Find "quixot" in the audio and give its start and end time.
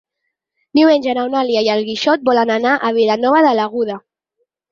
1.89-2.25